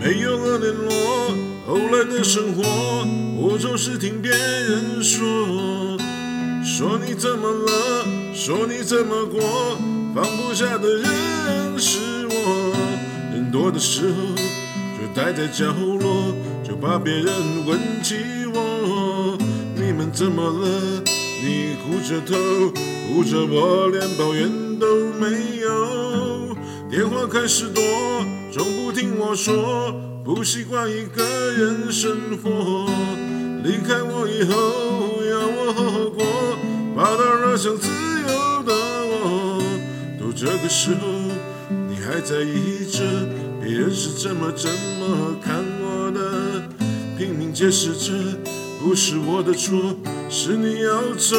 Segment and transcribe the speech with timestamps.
[0.00, 0.90] 没有了联络，
[1.66, 2.62] 后来的生活，
[3.36, 5.98] 我总是听别人说，
[6.64, 9.78] 说你怎么了，说你怎么过，
[10.14, 11.98] 放不下的人是
[12.30, 12.74] 我。
[13.34, 16.34] 人多的时候就待在角落，
[16.66, 17.26] 就怕别人
[17.66, 18.16] 问起
[18.54, 19.36] 我，
[19.74, 21.04] 你们怎么了？
[21.44, 22.34] 你哭着头，
[23.12, 24.86] 哭着我，连抱怨都
[25.20, 26.56] 没有。
[26.90, 27.82] 电话开始多，
[28.52, 32.90] 总不听我说，不习惯一个人生活。
[33.62, 36.24] 离开我以后，要我好好过，
[36.96, 38.74] 怕打扰想自由的
[39.06, 39.62] 我。
[40.18, 41.06] 都这个时候，
[41.88, 43.04] 你还在意着
[43.62, 46.62] 别人是怎么怎么看我的，
[47.16, 48.12] 拼命解释着
[48.82, 49.94] 不是我的错，
[50.28, 51.36] 是你要走。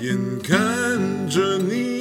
[0.00, 0.58] 眼看
[1.28, 1.91] 着你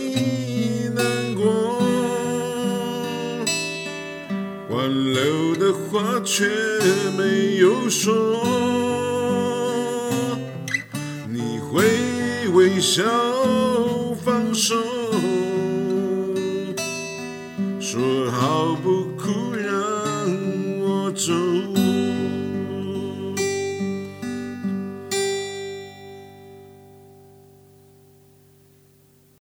[4.72, 6.48] 挽留的话却
[7.18, 8.42] 没有说，
[11.28, 11.84] 你会
[12.54, 13.04] 微笑
[14.24, 14.76] 放手，
[17.82, 19.70] 说好不哭让
[20.80, 21.81] 我走。